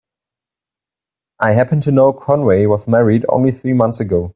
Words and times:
I 1.39 1.51
happen 1.51 1.79
to 1.81 1.91
know 1.91 2.11
Conway 2.11 2.65
was 2.65 2.87
married 2.87 3.23
only 3.29 3.51
three 3.51 3.73
months 3.73 3.99
ago. 3.99 4.29